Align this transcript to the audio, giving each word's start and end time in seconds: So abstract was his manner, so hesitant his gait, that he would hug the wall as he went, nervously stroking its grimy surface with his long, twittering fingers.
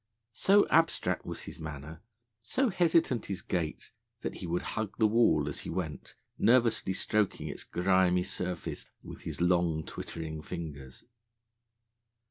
So 0.33 0.67
abstract 0.69 1.27
was 1.27 1.41
his 1.41 1.59
manner, 1.59 2.01
so 2.41 2.69
hesitant 2.69 3.27
his 3.27 3.43
gait, 3.43 3.91
that 4.21 4.37
he 4.37 4.47
would 4.47 4.63
hug 4.73 4.97
the 4.97 5.05
wall 5.05 5.47
as 5.47 5.59
he 5.59 5.69
went, 5.69 6.15
nervously 6.39 6.91
stroking 6.93 7.47
its 7.49 7.63
grimy 7.63 8.23
surface 8.23 8.87
with 9.03 9.21
his 9.21 9.41
long, 9.41 9.85
twittering 9.85 10.41
fingers. 10.41 11.03